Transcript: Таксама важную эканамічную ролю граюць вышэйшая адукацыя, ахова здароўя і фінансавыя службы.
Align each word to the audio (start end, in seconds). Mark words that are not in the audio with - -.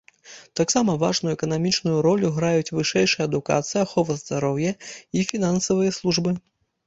Таксама 0.59 0.93
важную 1.01 1.33
эканамічную 1.37 1.97
ролю 2.07 2.31
граюць 2.37 2.73
вышэйшая 2.77 3.27
адукацыя, 3.29 3.83
ахова 3.85 4.17
здароўя 4.23 4.71
і 5.19 5.29
фінансавыя 5.33 5.91
службы. 5.99 6.35